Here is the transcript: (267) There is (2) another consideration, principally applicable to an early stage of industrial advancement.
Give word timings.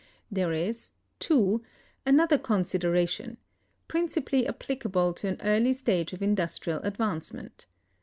(267) 0.33 0.63
There 0.63 0.67
is 0.71 0.91
(2) 1.19 1.63
another 2.07 2.39
consideration, 2.39 3.37
principally 3.87 4.47
applicable 4.47 5.13
to 5.13 5.27
an 5.27 5.37
early 5.43 5.73
stage 5.73 6.11
of 6.11 6.23
industrial 6.23 6.79
advancement. 6.79 7.67